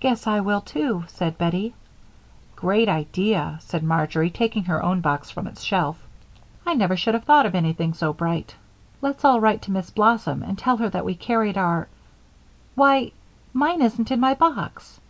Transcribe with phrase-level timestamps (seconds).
[0.00, 1.74] "Guess I will, too," said Bettie.
[2.56, 6.02] "Great idea," said Marjory, taking her own box from its shelf.
[6.64, 8.56] "I never should have thought of anything so bright.
[9.02, 11.88] Let's all write to Miss Blossom and tell her that we carried our
[12.76, 13.12] Why!
[13.52, 15.00] mine isn't in my box!"